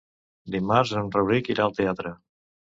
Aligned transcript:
Dimarts 0.55 0.95
en 1.03 1.13
Rauric 1.17 1.53
irà 1.57 1.69
al 1.69 1.79
teatre. 1.83 2.17